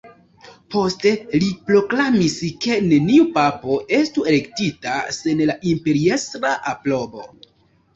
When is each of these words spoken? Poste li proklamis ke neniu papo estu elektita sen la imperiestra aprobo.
Poste 0.75 1.11
li 1.43 1.49
proklamis 1.67 2.39
ke 2.65 2.79
neniu 2.87 3.29
papo 3.37 3.79
estu 4.01 4.27
elektita 4.35 4.99
sen 5.23 5.49
la 5.53 5.61
imperiestra 5.77 6.61
aprobo. 6.77 7.33